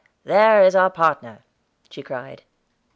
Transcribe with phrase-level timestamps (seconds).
[0.23, 1.43] "There is our partner,"
[1.91, 2.41] she cried.